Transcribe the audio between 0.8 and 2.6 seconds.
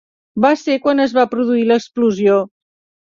quan es va produir l'explosió.